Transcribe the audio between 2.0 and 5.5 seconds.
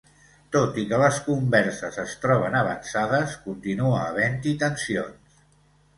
es troben avançades, continua havent-hi tensions.